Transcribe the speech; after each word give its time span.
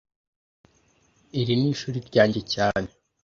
Iri 1.39 1.55
ni 1.59 1.67
ishuri 1.73 1.97
ryanjye 2.07 2.41
cyane 2.53 2.89